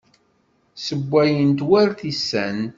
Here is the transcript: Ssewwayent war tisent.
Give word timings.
Ssewwayent 0.77 1.59
war 1.69 1.89
tisent. 1.99 2.69